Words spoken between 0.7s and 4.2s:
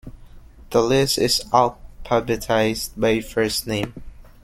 The list is alphabetized by first name.